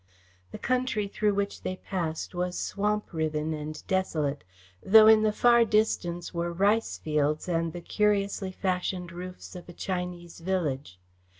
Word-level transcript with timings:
The 0.51 0.57
country 0.57 1.07
through 1.07 1.35
which 1.35 1.61
they 1.61 1.75
passed 1.75 2.33
was 2.33 2.57
swamp 2.57 3.13
riven 3.13 3.53
and 3.53 3.85
desolate, 3.85 4.43
though 4.83 5.05
in 5.05 5.21
the 5.21 5.31
far 5.31 5.63
distance 5.63 6.33
were 6.33 6.51
rice 6.51 6.97
fields 6.97 7.47
and 7.47 7.71
the 7.71 7.81
curiously 7.81 8.51
fashioned 8.51 9.11
roofs 9.11 9.55
of 9.55 9.69
a 9.69 9.73
Chinese 9.73 10.39
village. 10.39 10.99